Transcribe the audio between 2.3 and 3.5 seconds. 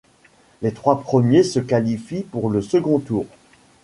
le second tour.